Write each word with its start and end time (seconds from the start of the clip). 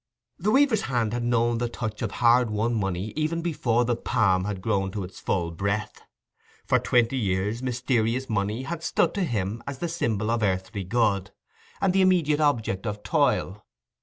The 0.39 0.49
weaver's 0.49 0.81
hand 0.89 1.13
had 1.13 1.21
known 1.23 1.59
the 1.59 1.69
touch 1.69 2.01
of 2.01 2.09
hard 2.13 2.49
won 2.49 2.73
money 2.73 3.13
even 3.15 3.43
before 3.43 3.85
the 3.85 3.95
palm 3.95 4.45
had 4.45 4.59
grown 4.59 4.89
to 4.93 5.03
its 5.03 5.19
full 5.19 5.51
breadth; 5.51 6.01
for 6.65 6.79
twenty 6.79 7.17
years, 7.19 7.61
mysterious 7.61 8.27
money 8.27 8.63
had 8.63 8.81
stood 8.81 9.13
to 9.13 9.23
him 9.23 9.61
as 9.67 9.77
the 9.77 9.87
symbol 9.87 10.31
of 10.31 10.41
earthly 10.41 10.83
good, 10.85 11.29
and 11.79 11.93
the 11.93 12.01
immediate 12.01 12.39
object 12.41 12.87
of 12.87 13.03
toil. 13.03 13.63